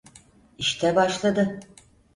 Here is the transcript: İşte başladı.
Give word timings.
İşte 0.57 0.95
başladı. 0.95 1.59